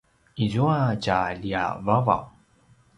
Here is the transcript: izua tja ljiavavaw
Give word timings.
izua 0.43 0.79
tja 1.03 1.19
ljiavavaw 1.41 2.23